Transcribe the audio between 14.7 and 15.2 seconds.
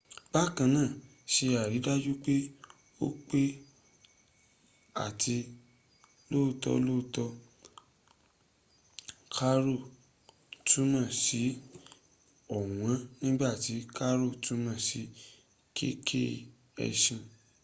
sí